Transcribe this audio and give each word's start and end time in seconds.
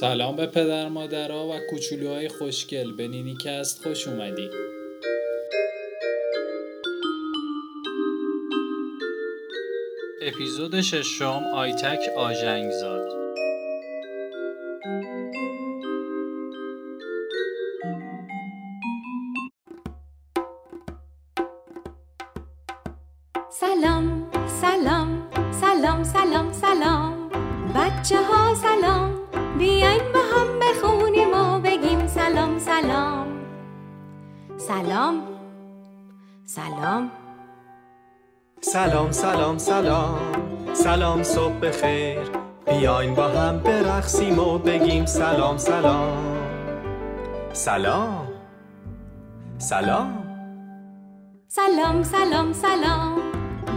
سلام 0.00 0.36
به 0.36 0.46
پدر 0.46 0.88
مادرها 0.88 1.48
و 1.48 1.58
کوچولوهای 1.70 2.28
خوشگل. 2.28 2.92
به 2.92 3.08
نینیکست 3.08 3.82
خوش 3.82 4.08
اومدی. 4.08 4.50
اپیزود 10.22 10.80
ششم 10.80 11.44
آیتک 11.54 12.00
آژنگزاد. 12.16 13.15
صبح 41.36 41.58
بخیر. 41.62 42.18
بیاین 42.66 43.14
با 43.14 43.28
هم 43.28 43.58
برقصیم 43.58 44.38
و 44.38 44.58
بگیم 44.58 45.06
سلام 45.06 45.56
سلام. 45.56 46.26
سلام. 47.52 48.28
سلام. 49.58 50.24
سلام 51.48 52.02
سلام 52.02 52.52
سلام. 52.52 53.18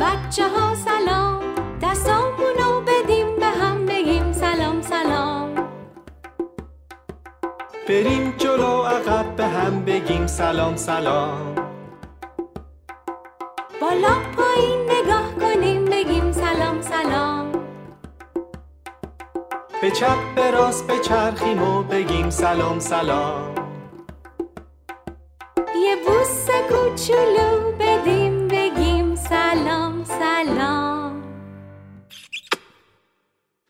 بچه 0.02 0.44
ها 0.44 0.76
سلام. 0.76 1.42
دستامونو 1.82 2.82
بدیم 2.82 3.36
به 3.36 3.46
هم 3.46 3.86
بگیم 3.86 4.34
سلام 4.34 4.82
سلام. 4.82 5.56
بریم 7.88 8.34
جلو 8.38 8.84
عقب 8.84 9.36
به 9.36 9.46
هم 9.46 9.86
بگیم 9.86 10.28
سلام 10.28 10.76
سلام. 10.76 11.56
بالا 13.82 14.16
پایین 14.38 14.80
نگاه 14.92 15.36
کنیم 15.40 15.86
بگیم 15.86 16.32
سلام 16.32 16.82
سلام. 16.82 17.49
به 19.82 19.92
چپ 19.92 20.36
به 20.36 20.52
راست 20.52 20.88
بچرخیم 20.88 21.64
و 21.64 21.84
بگیم 21.84 22.30
سلام 22.30 22.80
سلام. 22.80 23.56
یه 25.58 25.96
بوس 26.06 26.48
کوچولو 26.70 27.72
بدیم 27.80 28.48
بگیم 28.48 29.16
سلام 29.16 30.04
سلام. 30.04 31.24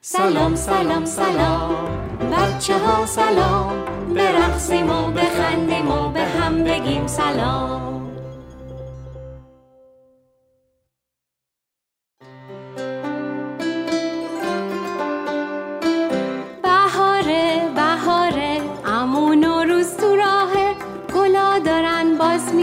سلام 0.01 0.55
سلام 0.55 1.05
سلام. 1.05 1.85
بچه 2.31 2.77
ها 2.77 3.05
سلام. 3.05 3.85
برقصیم 4.13 4.89
و 4.89 5.11
بخندیم 5.11 5.91
و 5.91 6.09
به 6.09 6.23
هم 6.23 6.63
بگیم 6.63 7.07
سلام. 7.07 7.98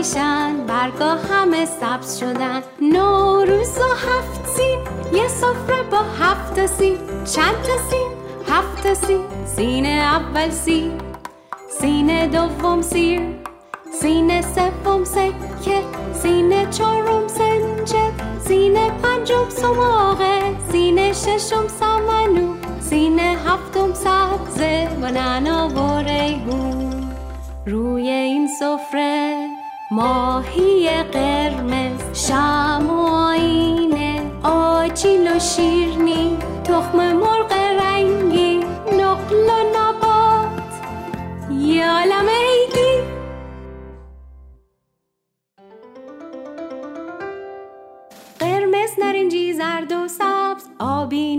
میشن 0.06 0.66
برگا 0.66 1.14
همه 1.14 1.64
سبز 1.64 2.18
شدن. 2.18 2.62
نوروز 2.82 3.78
و 3.78 3.94
هفت 3.94 4.46
سین 4.46 4.78
یه 5.12 5.28
سفره 5.28 5.82
با 5.90 5.98
هفت 5.98 6.66
سین. 6.66 6.98
چند 7.34 7.62
تا 7.62 7.76
سین؟ 7.90 8.10
هفت 8.48 8.94
سین. 8.94 9.24
سین 9.56 9.86
اول 9.86 10.50
سیر 10.50 10.92
سین 11.80 12.26
دوم 12.30 12.82
سیر 12.82 13.20
سین 14.00 14.42
سوم 14.42 15.04
سکه. 15.04 15.82
سین 16.22 16.70
چهارم 16.70 17.28
سنجه. 17.28 18.10
سین 18.48 18.74
پنجم 18.74 19.48
سماقه 19.48 20.56
سین 20.72 21.12
ششم 21.12 21.68
سمنو. 21.80 22.54
سین 22.80 23.18
هفتم 23.20 23.94
سبزه. 23.94 24.88
و 25.02 25.10
نعنا 25.10 25.68
و 25.68 25.98
ریحون 25.98 27.12
روی 27.66 28.08
این 28.08 28.48
سفره. 28.60 29.55
ماهی 29.90 30.88
قرمز 31.02 32.26
شم 32.28 32.86
و 32.90 33.06
آینه 33.06 34.22
آجیل 34.42 35.36
و 35.36 35.38
شیرنی 35.38 36.36
تخم 36.64 37.12
مرغ 37.12 37.52
رنگی 37.52 38.56
نقل 38.92 39.36
و 39.36 39.78
نبات. 39.78 40.72
یه 41.60 41.90
عالم 41.90 42.26
عیدی 42.28 43.02
قرمز 48.38 48.90
نارنجی 48.98 49.52
زرد 49.52 49.92
و 49.92 50.08
سبز 50.08 50.68
آبی 50.78 51.36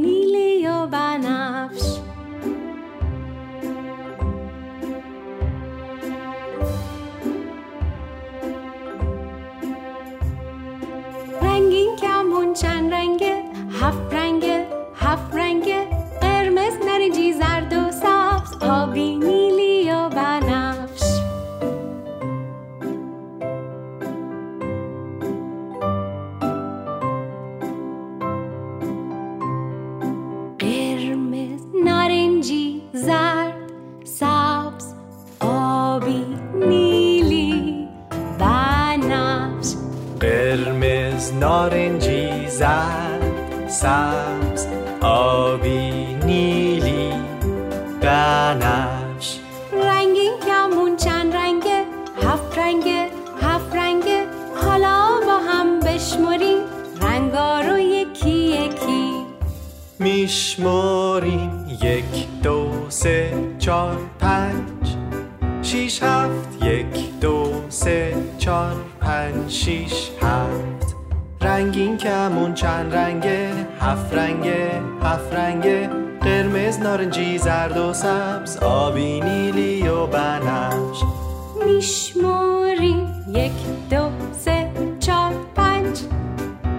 چار 63.67 63.97
پنج 64.19 64.97
شیش 65.61 66.03
هفت 66.03 66.63
یک 66.63 67.19
دو 67.21 67.53
سه 67.69 68.15
چار 68.37 68.75
پنج 69.01 69.49
شیش 69.51 70.09
هفت. 70.21 70.95
رنگین 71.41 71.97
کمون 71.97 72.53
چند 72.53 72.95
رنگه؟ 72.95 73.49
هفت 73.81 74.13
رنگه 74.13 74.71
هفت 75.03 75.33
رنگه. 75.33 75.89
قرمز 76.21 76.79
نارنجی 76.79 77.37
زرد 77.37 77.77
و 77.77 77.93
سبز 77.93 78.57
آبی 78.57 79.21
نیلی 79.21 79.87
و 79.87 80.07
بنفش. 80.07 81.03
میشمریم 81.65 83.25
یک 83.33 83.51
دو 83.89 84.09
سه 84.39 84.71
چار 84.99 85.33
پنج. 85.55 85.99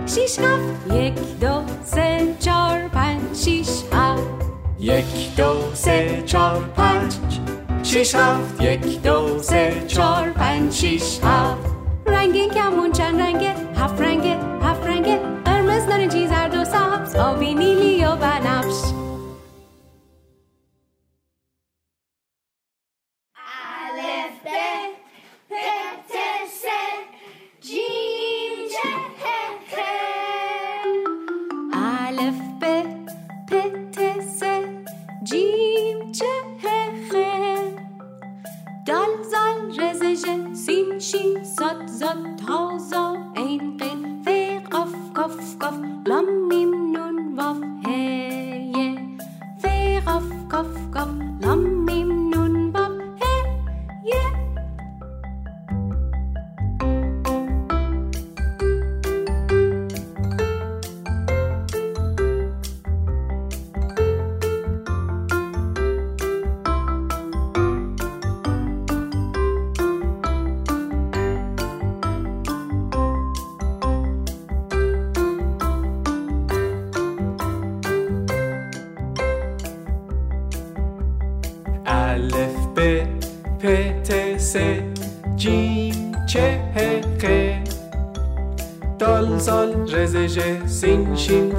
شیش 0.06 0.38
هفت 0.38 0.92
یک 0.92 1.38
دو 1.40 1.62
سه 1.84 2.34
چار 2.40 2.78
پنج 2.88 3.20
شیش 3.36 3.82
هفت. 3.92 4.37
یک 4.80 5.36
دو 5.36 5.54
سه 5.74 6.22
چار 6.26 6.64
پنج. 6.76 7.14
شیش 7.82 8.14
هفت. 8.14 8.62
یک 8.62 9.02
دو 9.02 9.42
سه 9.42 9.84
چار 9.86 10.30
پنج 10.30 10.72
شیش 10.72 11.20
هفت. 11.22 11.66
رنگین 12.06 12.50
کمون 12.50 12.92
چند 12.92 13.20
رنگه؟ 13.20 13.54
هفت 13.76 14.00
رنگه 14.00 14.36
هفت 14.62 14.86
رنگه. 14.86 15.20
قرمز 15.44 15.84
نارنجی 15.88 16.26
زرد 16.26 16.54
و 16.54 16.64
سبز. 16.64 17.16
آبی 17.16 17.54
نیلی 17.54 18.04
و 18.04 18.16
بنفش. 18.16 19.07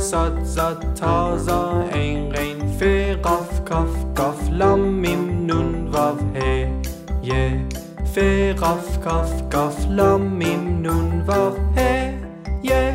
شین 0.09 0.15
صاد 0.15 0.43
زاد 0.43 0.93
تازا 0.95 1.83
عین 1.93 2.31
غین 2.31 2.67
ف 2.79 2.83
قاف 3.21 3.65
کاف 3.65 4.05
کاف 4.15 4.49
لام 4.49 4.79
میم 4.79 5.45
نون 5.45 5.87
واو 5.93 6.15
ه 6.35 6.39
ی 7.23 7.49
ف 8.13 8.17
قاف 8.59 8.99
کاف 9.03 9.33
کاف 9.51 9.85
لام 9.89 10.21
میم 10.21 10.81
نون 10.81 11.21
واو 11.27 11.53
ه 11.75 11.79
ی 12.63 12.91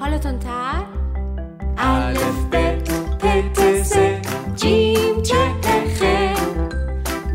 حالتون 0.00 0.38
تر؟ 0.38 0.84
الف 1.78 2.38
ب 2.50 2.54
پ 3.20 3.24
ت 3.54 3.82
س 3.82 3.96
جیم 4.56 5.22
چه 5.22 5.42
خ. 5.96 6.00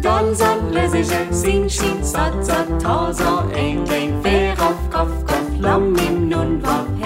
دال 0.03 0.33
زال 0.33 0.77
رزش 0.77 1.11
سین 1.31 1.67
شین 1.67 2.03
صاد 2.03 2.41
زاد 2.41 2.77
تازا 2.77 3.43
عین 3.55 3.83
غین 3.85 4.21
ف 4.23 4.27
قاف 4.59 4.89
کاف 4.89 5.23
کاف 5.27 5.59
لام 5.59 5.83
میم 5.83 6.23
نون 6.29 6.61
واو 6.63 7.00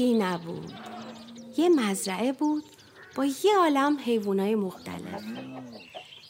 یکی 0.00 0.14
نبود؟ 0.14 0.72
یه 1.56 1.68
مزرعه 1.68 2.32
بود 2.32 2.64
با 3.16 3.24
یه 3.24 3.56
عالم 3.58 3.98
حیوانای 4.04 4.54
مختلف. 4.54 5.22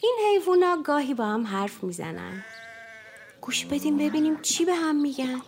این 0.02 0.16
حیوونا 0.26 0.82
گاهی 0.84 1.14
با 1.14 1.26
هم 1.26 1.46
حرف 1.46 1.84
می‌زنن. 1.84 2.44
گوش 3.40 3.64
بدیم 3.64 3.98
ببینیم 3.98 4.42
چی 4.42 4.64
به 4.64 4.74
هم 4.74 4.96
میگن. 4.96 5.40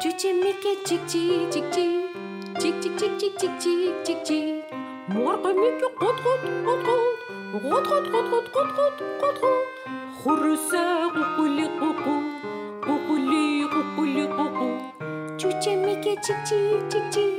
جوجه 0.00 0.32
میگه 0.32 0.84
جیک 0.86 1.06
جیک 1.06 1.50
جیک 1.50 1.70
جیک 1.74 2.80
جیک 2.80 2.96
جیک 2.96 3.18
جیک 3.18 3.38
جیک 3.38 4.04
جیک 4.04 4.24
جیک 4.24 4.64
مرغ 5.08 5.46
میگه 5.46 5.88
قط 6.00 6.18
قط 6.24 6.40
قط 6.66 6.86
قط 6.86 7.37
قط 7.47 7.87
قط 7.87 8.05
قط 8.13 8.27
قط 8.33 8.47
قط 8.55 8.69
قط 8.77 8.99
قط 9.21 9.37
قط 9.41 9.57
خرسه 10.23 10.83
قوقولی 11.15 11.67
قوقو 11.79 12.15
قوقولی 12.85 13.67
قوقولی 13.73 14.27
قوقو 14.27 14.69
جوجه 15.37 15.75
میگه 15.75 16.15
جیک 16.15 16.43
جیک 16.49 16.89
جیک 16.91 17.09
جیک 17.13 17.35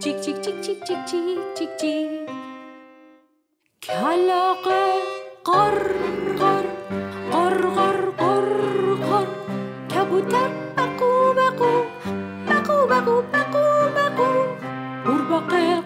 جیک 0.00 0.20
جیک 0.20 0.40
جیک 0.44 0.60
جیک 0.64 0.84
جیک 0.86 1.04
جیک 1.06 1.54
جیک 1.56 1.70
جیک 1.80 2.30
کلاقه 3.82 4.84
قر 5.44 5.78
قر 6.40 6.66
قر 7.32 7.58
قر 7.76 8.00
قر 8.20 8.48
قر 9.08 9.28
کبوتر 9.94 10.50
بقو 10.76 11.12
بقو 11.38 11.72
بقو 12.48 12.86
بقو 12.90 13.22
بقو 13.32 13.64
بقو 13.96 14.30
قورباغه 15.04 15.81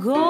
go. 0.00 0.29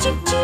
chip 0.00 0.14
chip. 0.24 0.39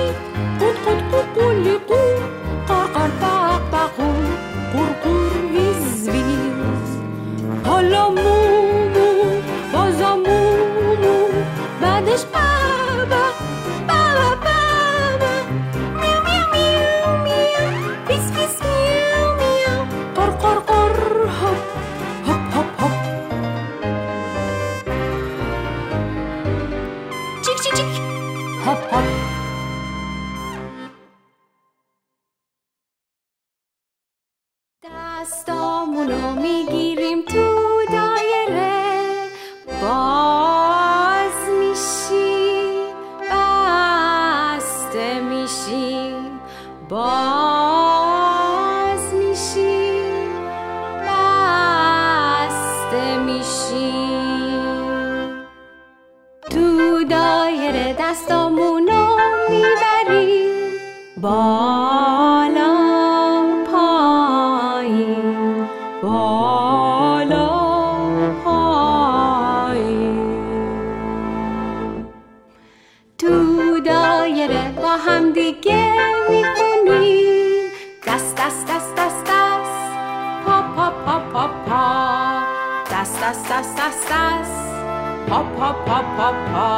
پا 85.28 85.42
پا 85.42 85.72
پا 85.86 86.02
پا 86.16 86.32
پا 86.52 86.68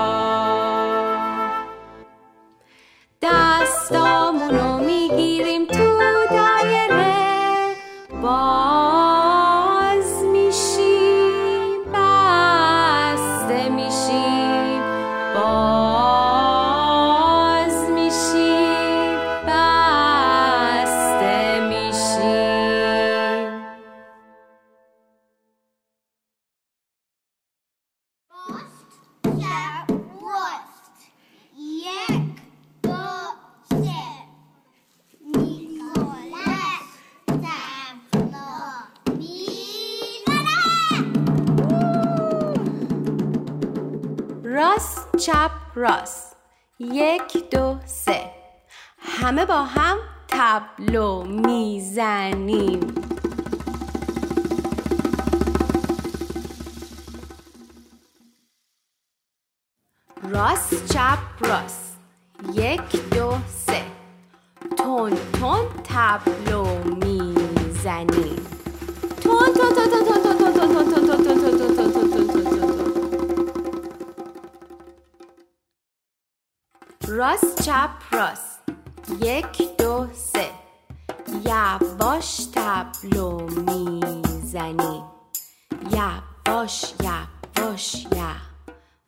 دستامونو 3.23 4.79
می‌گیریم 4.79 5.67
تو 5.67 6.01
دایره 6.31 7.17
باز 8.23 8.58
چپ 45.19 45.51
راست. 45.75 46.37
یک 46.79 47.51
دو 47.51 47.79
سه. 47.87 48.31
همه 48.99 49.45
با 49.45 49.65
هم 49.65 49.99
تبلو 50.29 51.25
می‌زنیم. 51.25 52.95
راست 60.23 60.87
چپ 60.93 61.19
راست. 61.41 61.97
یک 62.53 63.11
دو 63.11 63.35
سه. 63.67 63.83
تون 64.77 65.13
تون 65.41 65.67
تبلو 65.85 66.85
می‌زنیم. 66.85 68.47
تون 69.21 69.55
تون 69.55 69.75
تون 69.75 69.91
تون 69.91 70.23
تون. 70.23 70.28
راست 77.19 77.63
چپ 77.63 77.91
راست. 78.13 78.59
یک 79.21 79.77
دو 79.79 80.07
سه. 80.15 80.51
یواش 81.45 82.47
تبلو 82.55 83.41
می‌زنی. 83.41 85.03
یواش 85.91 86.95
یواش 87.03 88.07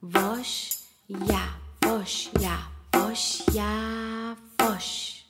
یواش 0.02 0.76
یواش 1.08 2.30
یواش 2.40 3.42
یواش. 3.54 5.24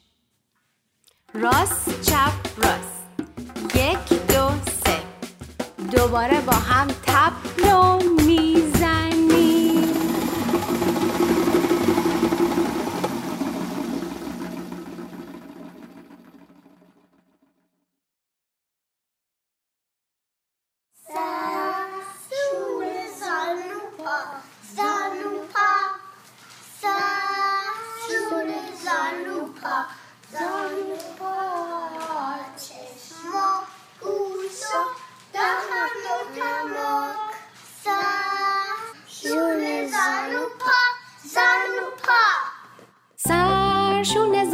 راست 1.35 2.01
چپ 2.03 2.65
راست. 2.65 3.05
یک 3.75 4.09
دو 4.09 4.51
سه. 4.85 5.03
دوباره 5.93 6.41
با 6.41 6.53
هم 6.53 6.89
تبلو 7.07 7.99
می‌زنی 7.99 8.50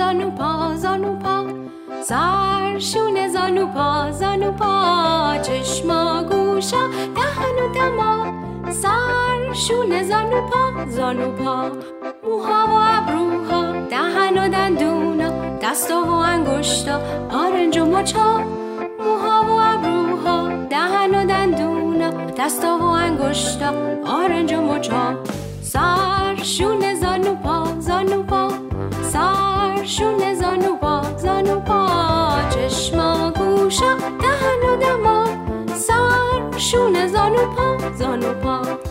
زانو 0.06 0.30
پا 0.30 0.74
زانو 0.76 1.16
پا 1.22 1.44
سر 2.02 2.78
شونه 2.78 3.28
زانو 3.28 3.66
پا 3.66 4.10
زانو 4.10 4.52
پا 4.52 5.38
چشما 5.42 6.22
گوشا 6.22 6.82
دهن 7.16 7.56
و 7.62 7.74
دماغ 7.74 8.34
سر 8.70 9.52
شونه 9.52 10.02
زانو 10.02 10.40
پا 10.50 10.90
زانو 10.90 11.30
پا 11.30 11.70
موها 12.24 12.66
و 12.66 12.74
ابروها 12.96 13.72
دهن 13.90 14.38
و 14.38 14.48
دندونا 14.48 15.30
دستا 15.62 16.04
و 16.04 16.10
انگشتا 16.10 17.00
آرنج 17.30 17.78
و 17.78 17.84
مچا. 17.84 18.40
موها 18.98 19.42
و 19.48 19.50
ابروها 19.50 20.48
دهن 20.70 21.14
و 21.14 21.26
دندونا 21.26 22.10
دستا 22.10 22.78
و 22.78 22.82
انگشتا 22.82 23.68
آرنج 24.06 24.52
و 24.52 24.60
مچا. 24.60 25.14
سر 25.62 26.36
شونه 26.42 26.94
زانو 26.94 27.34
پا 27.34 27.66
زانو 27.80 28.22
پا 28.22 28.45
سر 29.86 29.92
شونه 29.92 30.34
زانو 30.34 30.76
پا 30.76 31.02
زانو 31.16 31.60
پا 31.60 31.88
چشما 32.50 33.30
گوشا 33.30 33.94
دهن 34.20 34.62
و 34.68 34.76
دماغ 34.76 35.76
سر 35.76 36.58
شونه 36.58 37.06
زانو 37.08 37.46
پا 37.54 37.90
زانو 37.98 38.34
پا. 38.34 38.85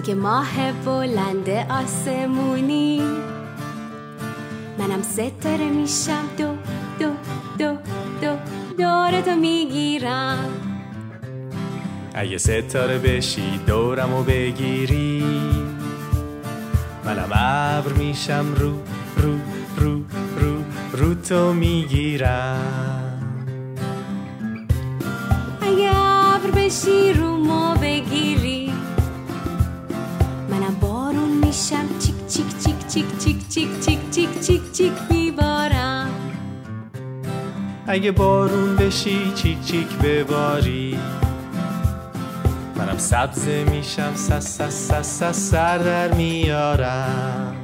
که 0.00 0.14
ماه 0.14 0.72
بلند 0.72 1.50
آسمونی. 1.70 3.02
منم 4.78 5.02
ستاره 5.02 5.68
میشم. 5.70 6.24
دو 6.38 6.46
دو 6.98 7.10
دو 7.58 7.76
دو 8.20 8.36
دور 8.78 9.20
تو 9.20 9.36
می‌گیرم. 9.36 10.48
اگه 12.14 12.38
ستاره 12.38 12.98
بشی 12.98 13.60
دورم 13.66 14.14
و 14.14 14.22
بگیری. 14.22 15.24
منم 17.04 17.28
ابر 17.32 17.92
میشم. 17.92 18.46
رو 18.56 18.72
رو 19.16 19.38
رو 19.76 20.02
رو 20.40 20.64
رو 20.92 21.14
تو 21.14 21.52
می‌گیرم. 21.52 23.22
اگه 25.60 25.90
ابر 25.96 26.50
بشی 26.50 27.12
رو 27.12 27.36
ما 27.36 27.74
بگیری. 27.74 28.49
اگه 37.90 38.12
بارون 38.12 38.76
بشی 38.76 39.32
چیک 39.34 39.64
چیک 39.64 39.88
بباری. 39.98 40.98
منم 42.76 42.98
سبزه 42.98 43.64
میشم 43.64 44.12
سس 44.14 44.58
سس 44.58 44.90
سس 45.02 45.50
سر 45.50 45.78
در 45.78 46.12
میارم. 46.14 47.59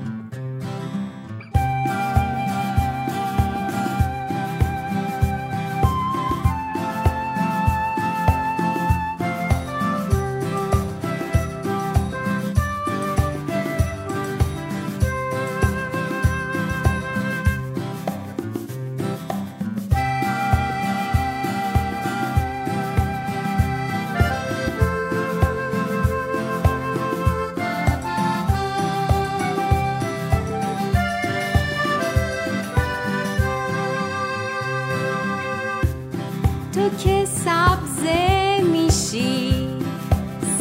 که 36.89 37.25
سبزه 37.25 38.61
میشی 38.73 39.69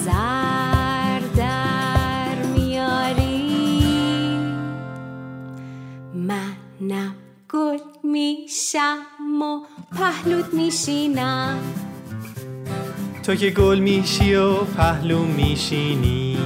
زر 0.06 1.20
در 1.36 2.36
میاری. 2.58 4.38
منم 6.14 7.16
گل 7.50 7.78
میشم 8.04 8.98
و 9.42 9.60
پهلوت 9.98 10.54
میشینم. 10.54 11.60
تو 13.24 13.36
که 13.36 13.50
گل 13.50 13.80
میشی 13.80 14.36
و 14.36 14.54
پهلو 14.56 15.26
میشینی. 15.26 16.38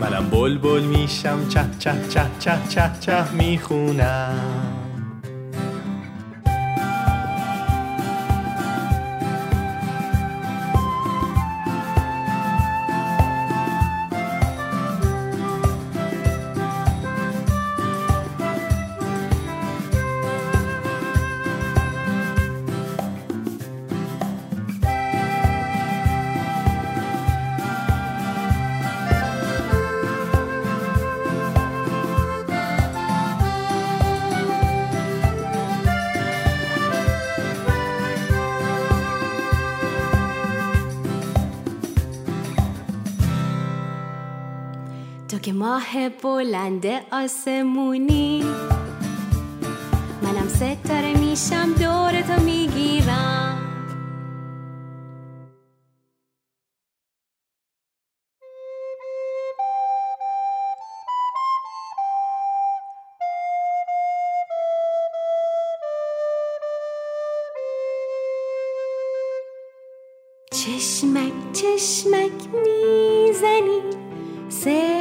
منم 0.00 0.30
بلبل 0.30 0.82
میشم 0.82 1.48
چه 1.48 1.64
چه 1.78 1.92
چه 2.08 2.26
چه 2.38 2.58
چه 2.68 2.90
چه 3.00 3.32
می‌خونم. 3.32 4.79
ماه 45.60 46.08
بلند 46.08 46.86
آسمونی. 47.12 48.44
منم 50.22 50.48
ستاره 50.48 51.18
میشم 51.18 51.72
دور 51.72 52.20
تو 52.20 52.42
می‌گیرم. 52.42 53.56
چشمک 70.52 71.32
چشمک 71.52 72.32
می‌زنی. 72.64 73.80
ستاره 74.48 74.99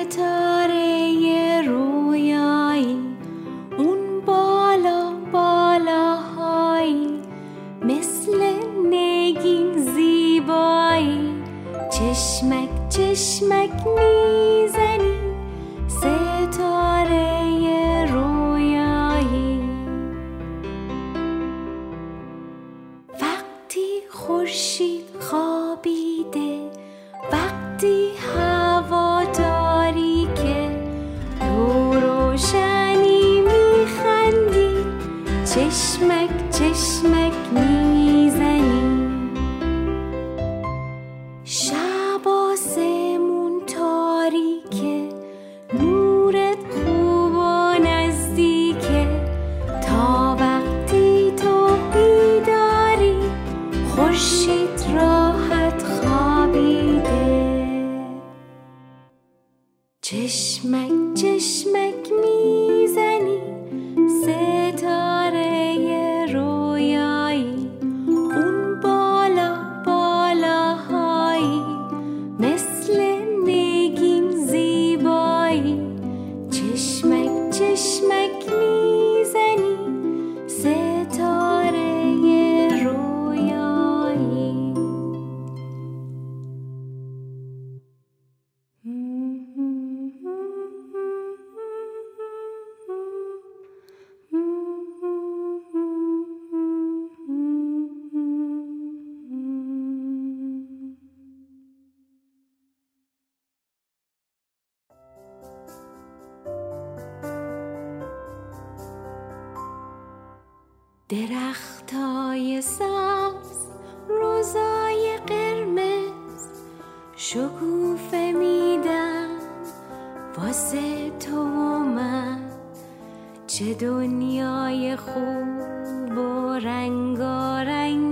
دنیای 124.50 124.96
خوب 124.96 126.18
و 126.18 126.54
رنگارنگی 126.54 128.08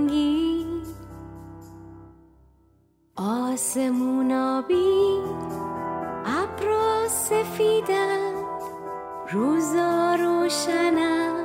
آسمون 3.16 4.32
آبی 4.32 5.18
ابرا 6.26 7.08
سفیدن 7.08 8.32
روزا 9.32 10.14
روشنن 10.14 11.44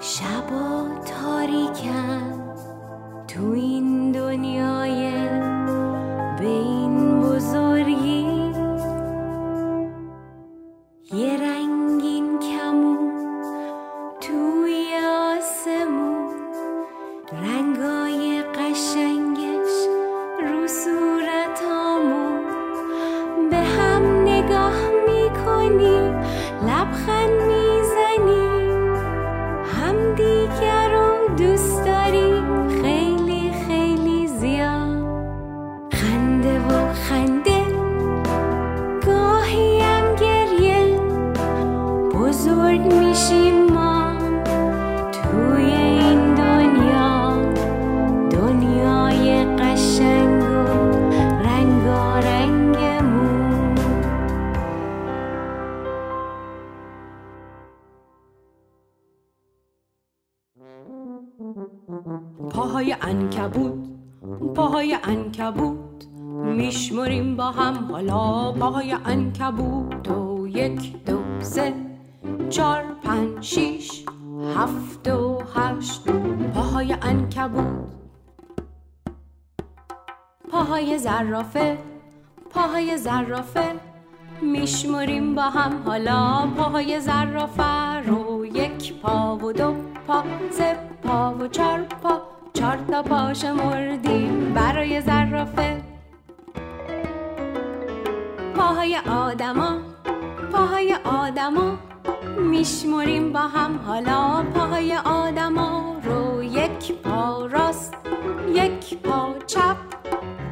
شبا 0.00 0.88
تاریکن. 1.06 2.54
تو 3.28 3.50
این 3.50 4.12
دنیای 4.12 4.93
هم 30.14 30.16
دیگر 30.16 30.88
رو 30.88 31.28
دوست 31.36 31.83
میشمریم 67.04 67.36
با 67.36 67.50
هم 67.50 67.92
حالا 67.92 68.52
پاهای 68.52 68.96
انکبوت 69.04 70.08
و 70.08 70.48
یک 70.48 71.04
دو 71.04 71.18
سه 71.40 71.74
چار 72.50 72.84
پنج 73.02 73.44
شیش 73.44 74.04
هفت 74.56 75.08
و 75.08 75.42
هشت. 75.54 76.08
پاهای 76.54 76.96
انکبوت 77.02 77.64
پاهای 80.50 80.98
زرافه. 80.98 81.78
پاهای 82.50 82.96
زرافه. 82.96 83.72
میشمریم 84.42 85.34
با 85.34 85.42
هم 85.42 85.82
حالا 85.86 86.48
پاهای 86.56 87.00
زرافه 87.00 88.00
رو 88.06 88.46
یک 88.46 88.94
پا 88.94 89.36
و 89.36 89.52
دو 89.52 89.74
پا 90.06 90.24
سه 90.50 90.76
پا 91.02 91.34
و 91.34 91.48
چار 91.48 91.80
پا. 91.80 92.22
چار 92.54 92.78
تا 92.90 93.02
پا 93.02 93.34
شمردیم 93.34 94.52
برای 94.54 95.00
زرافه. 95.00 95.83
پاهای 98.74 98.96
آدما 98.96 99.78
پاهای 100.52 100.96
آدما 101.04 101.78
میشمریم 102.38 103.32
با 103.32 103.38
هم. 103.38 103.78
حالا 103.86 104.44
پاهای 104.54 104.96
آدما 104.96 105.96
رو 106.04 106.42
یک 106.42 106.92
پا 106.92 107.46
راست 107.46 107.94
یک 108.54 108.98
پا 108.98 109.34
چپ. 109.46 109.76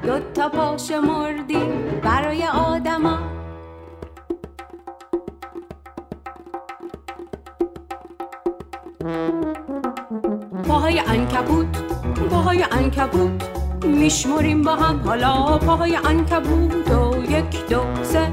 دو 0.02 0.18
تا 0.34 0.48
پا 0.48 0.76
شمردیم 0.76 2.00
برای 2.04 2.46
آدما. 2.46 3.18
پاهای 10.68 10.98
انکبوت 10.98 11.76
پاهای 12.30 12.64
انکبوت 12.72 13.51
میشمریم 13.84 14.62
با 14.62 14.76
هم. 14.76 15.00
حالا 15.06 15.58
پاهای 15.58 15.96
انکبوت 15.96 16.90
و 16.90 17.22
یک 17.30 17.68
دو 17.68 17.82
سه. 18.02 18.32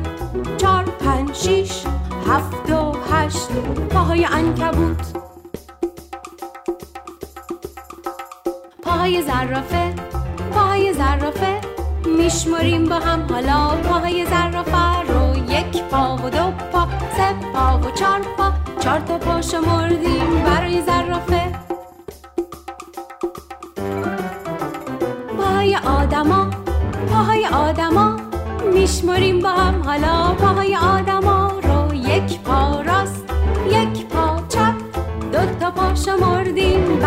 چار 0.57 0.85
شیش 1.33 1.83
هفت 2.27 2.69
و 2.69 2.95
هشت. 3.11 3.49
پاهای 3.89 4.25
انکبوت 4.25 5.13
پاهای 8.83 9.21
زرافه. 9.21 9.93
پاهای 10.51 10.93
زرافه. 10.93 11.61
میشمریم 12.17 12.85
با 12.85 12.95
هم. 12.95 13.27
حالا 13.29 13.67
پاهای 13.75 14.25
زرافه 14.25 15.01
رو 15.07 15.37
یک 15.51 15.83
پا 15.83 16.15
و 16.15 16.29
دو 16.29 16.51
پا. 16.71 16.87
سه 17.17 17.33
پا 17.53 17.77
و 17.77 17.91
چار 17.91 18.19
پا. 18.37 18.51
چهار 18.79 18.99
تا 18.99 19.17
پا 19.17 19.41
شمردیم 19.41 20.43
برای 20.45 20.81
زرافه. 20.81 21.68
آدما 26.09 26.49
پاهای 27.11 27.45
آدما 27.45 28.17
میشمریم 28.73 29.39
با 29.39 29.49
هم. 29.49 29.83
حالا 29.83 30.33
پاهای 30.33 30.75
آدما 30.75 31.51
رو 31.63 31.93
یک 31.93 32.39
پا 32.39 32.81
راست 32.81 33.25
یک 33.71 34.05
پا 34.05 34.39
چپ 34.49 34.73
دو 35.31 35.39
تا 35.59 35.71
پا 35.71 35.95
شمردیم 35.95 36.98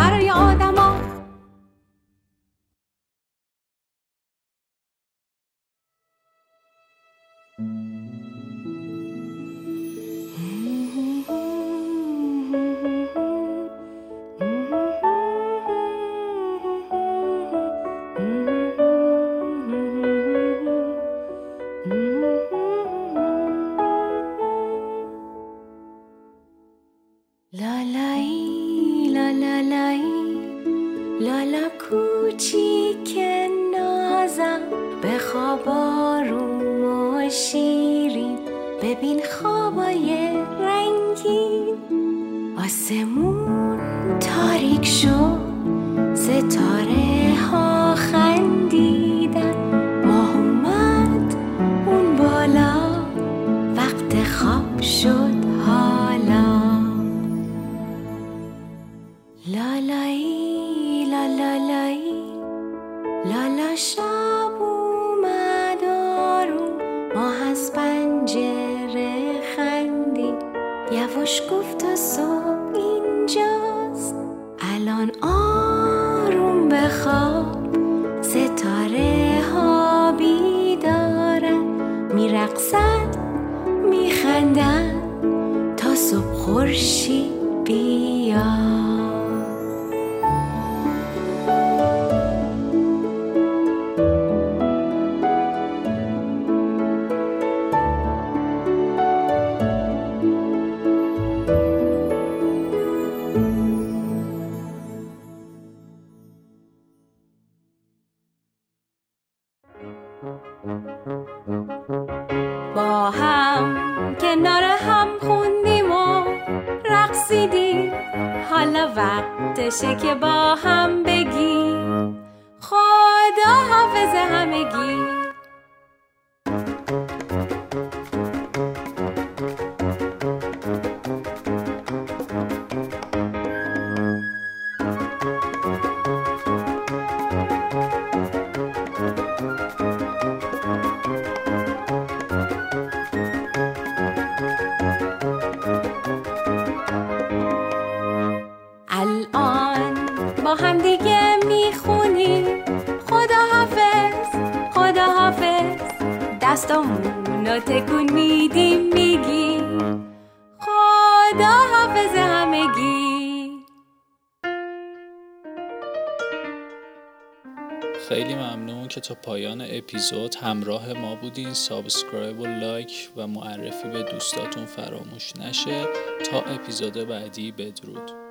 تا 169.03 169.15
پایان 169.15 169.61
اپیزود 169.61 170.35
همراه 170.35 170.93
ما 170.93 171.15
بودین. 171.15 171.55
subscribe 171.55 172.41
و 172.41 172.47
like 172.47 173.09
و 173.17 173.27
معرفی 173.27 173.89
به 173.89 174.03
دوستاتون 174.03 174.65
فراموش 174.65 175.37
نشه. 175.37 175.85
تا 176.31 176.41
اپیزود 176.41 176.93
بعدی 176.93 177.53
بدرود. 177.53 178.22